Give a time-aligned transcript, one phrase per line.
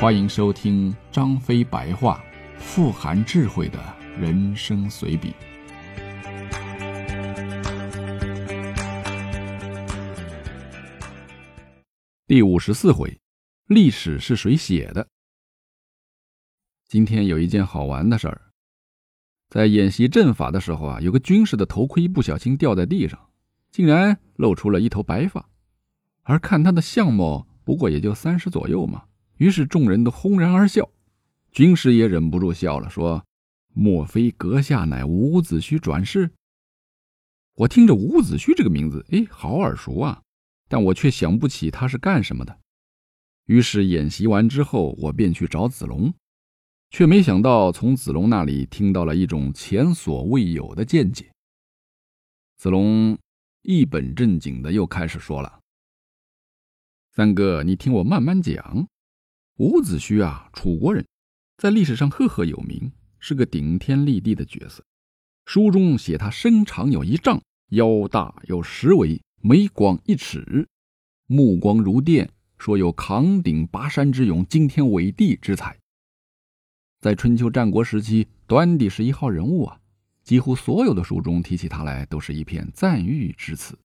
[0.00, 2.24] 欢迎收听张飞白话，
[2.56, 3.78] 富含智慧的
[4.18, 5.34] 人生随笔。
[12.26, 13.20] 第五十四回，
[13.66, 15.06] 历史是谁写的？
[16.88, 18.40] 今天有一件好玩的事儿，
[19.50, 23.28] 在演习阵法的时候啊，有个军士的头盔不小心掉在地上，
[23.70, 25.50] 竟然露出了一头白发，
[26.22, 29.04] 而看他的相貌，不过也就三十左右嘛。
[29.40, 30.86] 于是众人都轰然而笑，
[31.50, 33.24] 军师也忍不住笑了，说
[33.72, 36.30] ：“莫非阁下乃伍子胥转世？”
[37.56, 40.20] 我听着伍子胥这个名字，哎，好耳熟啊，
[40.68, 42.60] 但我却想不起他是干什么的。
[43.46, 46.12] 于是演习完之后，我便去找子龙，
[46.90, 51.32] 却没想到从子龙那里听到了一种前所未有的见解。
[52.58, 53.16] 子龙
[53.62, 55.60] 一本正经的又开始说了
[57.16, 58.86] ：“三哥，你听我慢慢讲。”
[59.60, 61.06] 伍子胥啊，楚国人，
[61.58, 64.82] 在历史上赫赫有名，是个顶天立地的角色。
[65.44, 70.66] 书中写他身长有一丈，腰大有十围，眉广一尺，
[71.26, 75.78] 目光如电，说有扛鼎拔山之勇，惊天伟地之才。
[77.02, 79.78] 在春秋战国时期，端地是一号人物啊，
[80.24, 83.78] 几乎所有的书中提起他来，都是一片赞誉之词。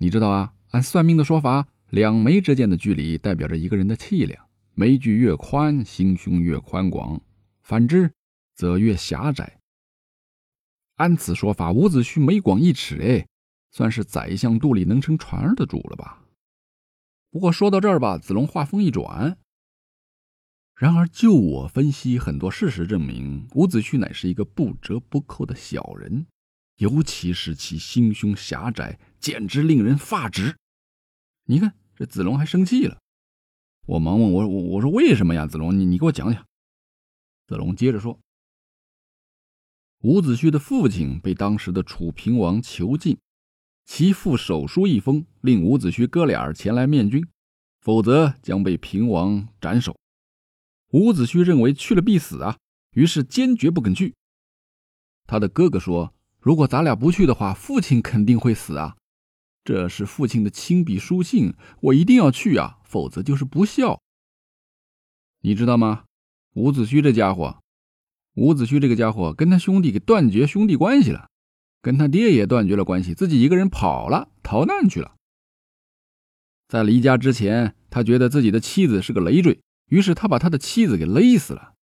[0.00, 1.68] 你知道啊，按算命的说法。
[1.90, 7.20] 两眉之间的距离代表着一个人的气量，眉距越宽，心胸越宽广；
[7.62, 8.12] 反之，
[8.54, 9.58] 则越狭窄。
[10.96, 13.26] 按此说法，伍子胥眉广一尺，哎，
[13.72, 16.22] 算是宰相肚里能撑船儿的主了吧？
[17.30, 19.36] 不过说到这儿吧，子龙话锋一转。
[20.76, 26.26] 然而，就我分析，很多事实证明，伍子胥乃是一个不折不扣的小人，
[26.76, 30.56] 尤其是其心胸狭窄，简直令人发指。
[31.46, 31.74] 你看。
[32.00, 32.98] 这子龙还生气了，
[33.84, 35.46] 我忙问我我我说为什么呀？
[35.46, 36.46] 子龙，你你给我讲讲。
[37.46, 38.18] 子龙接着说
[40.00, 43.18] ：“伍子胥的父亲被当时的楚平王囚禁，
[43.84, 47.22] 其父手书一封，令伍子胥哥俩前来面君，
[47.82, 49.94] 否则将被平王斩首。
[50.92, 52.56] 伍子胥认为去了必死啊，
[52.92, 54.14] 于是坚决不肯去。
[55.26, 58.96] 他的哥哥说：如果咱俩不去的话，父亲肯定会死啊。”
[59.70, 64.02] 这是父亲的亲笔书信，我一定要去啊，否则就是不孝。
[65.42, 66.06] 你知道吗？
[66.54, 67.62] 伍子胥这家伙，
[68.34, 71.28] 伍子胥这个家伙跟他兄弟给断绝兄弟关系了，
[71.80, 75.14] 跟他爹也断绝了关系，自己一个人跑了，逃难去了。
[76.66, 81.74] 在离家之前，他觉得自己的妻子是个累赘，于是他把他的妻子给勒死了。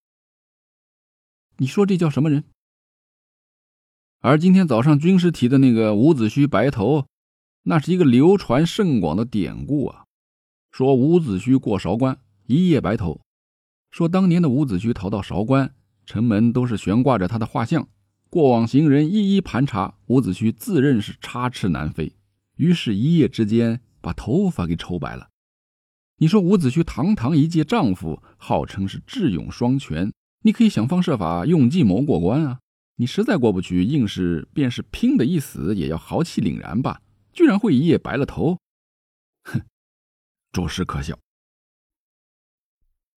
[1.57, 2.45] 你说这叫什么人？
[4.19, 7.07] 而今天早上军师提的那个伍子胥白头。
[7.65, 10.05] 那是一个流传甚广的典故啊，
[10.71, 13.21] 说伍子胥过韶关，一夜白头。
[13.91, 15.75] 说当年的伍子胥逃到韶关，
[16.07, 17.89] 城门都是悬挂着他的画像，
[18.31, 22.15] 过往行人一一盘查，伍子胥自认是插翅难飞，
[22.57, 25.29] 于是，一夜之间把头发给抽白了。
[26.19, 32.59] 你说伍子胥堂堂一介丈夫，号称是智勇双全，你可以想方设法用计谋过关啊。
[32.97, 37.01] 你实在过不去，硬是便是拼的一死，也要豪气凛然吧。
[37.33, 38.59] 居然会一夜白了头，
[39.45, 39.61] 哼，
[40.53, 41.19] 着实可笑。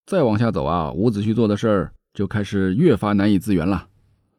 [0.06, 3.88] 再往下走啊，伍子胥做的事儿就开始越发难以自圆了。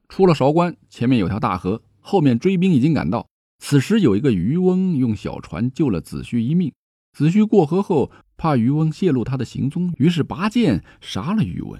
[0.09, 3.27] 出了韶关，前面有条大河，后面追兵已经赶到。
[3.59, 6.73] 此时有一个渔翁用小船救了子胥一命。
[7.13, 11.79] 子胥过河后，怕渔翁泄露他的行踪，于是拔剑杀了渔翁。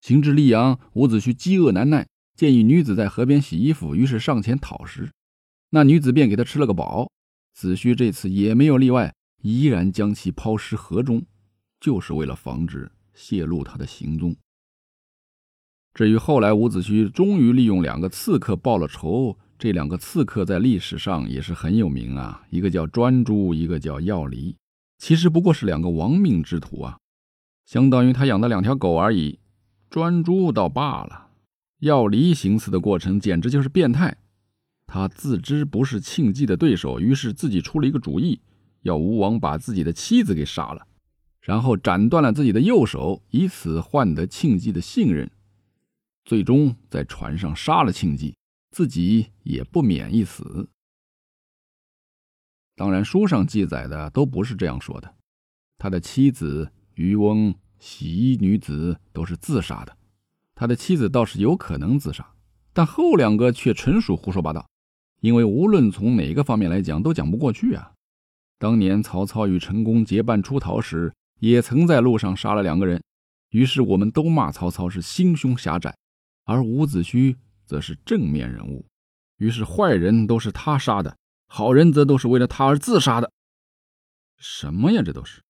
[0.00, 5.10] 行至溧阳，伍子胥饥饿难耐，见一女子在河边洗衣服，于是上前讨食。
[5.70, 7.10] 那女子便给他吃了个饱，
[7.54, 11.22] 子胥这次也没有例外，依然将其抛尸河中，
[11.80, 14.34] 就是为了防止泄露他的行踪。
[15.92, 24.56] 至于后来伍子胥终于利用两个刺客报了仇，这两个刺客在历史上也是很有名啊，一个叫专诸，一个叫药离，
[24.98, 26.98] 其实不过是两个亡命之徒啊，
[27.66, 29.40] 相当于他养的两条狗而已。
[29.90, 31.30] 专诸倒罢了，
[31.80, 34.16] 药离行刺的过程简直就是变态。
[34.90, 38.40] 他自知不是庆忌的对手，于是自己出了一个主意，
[38.80, 40.86] 要吴王把自己的妻子给杀了，
[41.42, 45.30] 然后斩断了自己的右手，以此换得庆忌的信任。
[46.24, 48.34] 最终在船上杀了庆忌，
[48.70, 50.70] 自己也不免一死。
[52.74, 55.14] 当然，书上记载的都不是这样说的。
[55.76, 59.94] 他的妻子、渔翁、洗衣女子都是自杀的，
[60.54, 62.26] 他的妻子倒是有可能自杀，
[62.72, 64.66] 但后两个却纯属胡说八道。
[65.20, 67.92] 因为无论从哪个方面来讲，都讲不过去啊！
[68.58, 73.02] 当年曹操与陈宫结伴出逃时，也曾在路上杀了两个人。
[73.50, 75.96] 于是我们都骂曹操是心胸狭窄，
[76.44, 78.84] 而伍子胥则是正面人物。
[79.38, 81.16] 于是坏人都是他杀的，
[81.46, 83.30] 好人则都是为了他而自杀的。
[84.36, 85.42] 什么呀，这都是！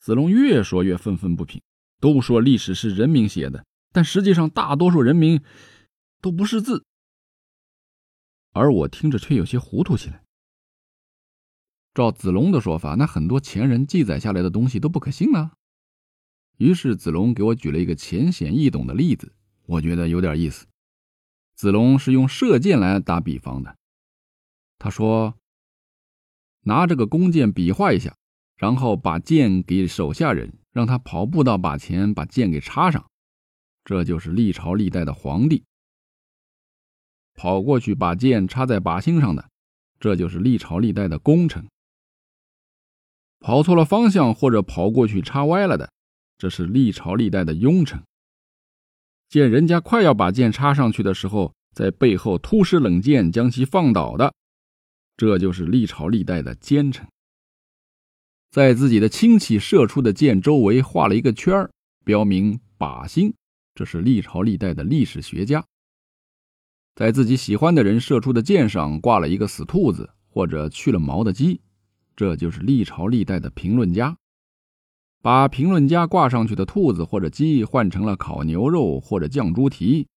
[0.00, 1.60] 子龙越说越愤愤不平。
[2.00, 5.42] 都说历史是人民写的，但实际上大多数人民
[6.22, 6.84] 都不识字。
[8.52, 10.22] 而我听着却有些糊涂起来。
[11.94, 15.52] 照子龙的说法，那很多前人记载下来的东西都不可信了。
[16.56, 19.32] 于是子龙给我举了一个浅显易懂的例子，
[19.66, 20.66] 我觉得有点意思。
[21.56, 23.76] 子龙是用射箭来打比方的。
[24.78, 25.34] 他说
[26.62, 28.16] ：“拿这个弓箭比划一下，
[28.56, 33.08] 然后把箭给手下人，让他跑步到靶前，把箭给插上。
[33.84, 35.64] 这就是历朝历代的皇帝。
[37.38, 39.48] 跑过去把剑插在靶心上的，
[40.00, 41.64] 这就是历朝历代的功臣。
[43.38, 45.88] 跑错了方向或者跑过去插歪了的。”
[46.36, 48.02] 这是历朝历代的庸臣，
[49.28, 54.32] 见人家快要把剑插上去的时候，在背后突施冷箭将其放倒的，
[55.16, 57.06] 这就是历朝历代的奸臣。
[58.50, 61.70] 在自己的亲戚射出的箭周围画了一个圈儿，
[62.04, 63.34] 标明靶心，
[63.74, 65.64] 这是历朝历代的历史学家。
[66.98, 71.60] 在自己喜欢的人射出的箭上挂了一个死兔子或者去了毛的鸡，
[72.16, 74.16] 这就是历朝历代的评论家。
[75.22, 80.08] 把评论家挂上去的兔子或者鸡换成了烤牛肉或者酱猪蹄，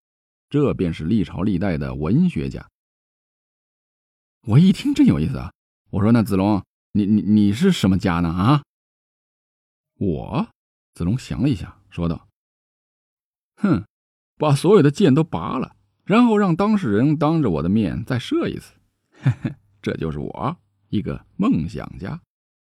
[0.49, 2.67] 这便是历朝历代的文学家。
[4.47, 5.53] 我一听真有意思啊！
[5.91, 8.63] 我说：“那子龙，你你你是什么家呢？”啊，
[9.99, 10.47] 我
[10.95, 12.27] 子龙想了一下，说道
[13.61, 13.85] ：“哼，
[14.39, 18.73] 把所有的箭都拔了，然后让当事人当着我的面再射一次。
[19.11, 20.57] 嘿嘿，这就是我
[20.89, 22.19] 一个梦想家。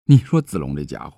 [0.06, 1.18] 你说子龙这家伙。”